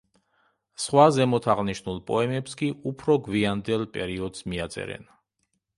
[0.85, 5.09] სხვა ზემოთ აღნიშნულ პოემებს კი უფრო გვიანდელ პერიოდს მიაწერენ.